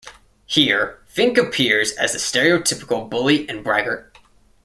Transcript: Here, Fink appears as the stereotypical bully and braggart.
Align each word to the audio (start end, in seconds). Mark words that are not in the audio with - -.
Here, 0.47 0.99
Fink 1.05 1.37
appears 1.37 1.91
as 1.91 2.13
the 2.13 2.17
stereotypical 2.17 3.07
bully 3.07 3.47
and 3.47 3.63
braggart. 3.63 4.15